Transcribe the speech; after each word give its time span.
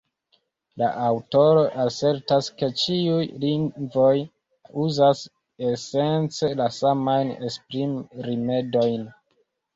La 0.81 0.87
aŭtoro 1.07 1.65
asertas, 1.83 2.47
ke 2.61 2.69
ĉiuj 2.83 3.19
lingvoj 3.43 4.15
uzas 4.85 5.21
esence 5.73 6.51
la 6.63 6.69
samajn 6.79 7.33
esprimrimedojn. 7.53 9.07